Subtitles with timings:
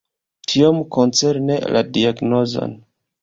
[0.51, 2.77] Tiom koncerne la diagnozon.